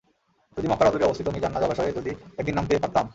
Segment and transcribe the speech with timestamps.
[0.57, 3.05] যদি মক্কার অদূরে অবস্থিত মিজান্না জলাশয়ে যদি একদিন নামতে পারতাম।